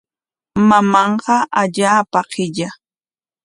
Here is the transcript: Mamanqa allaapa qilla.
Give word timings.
Mamanqa 0.67 1.35
allaapa 1.61 2.19
qilla. 2.31 2.69